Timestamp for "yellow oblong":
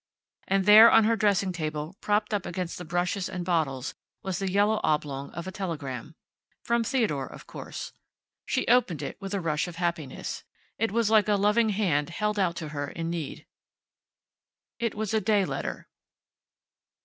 4.51-5.29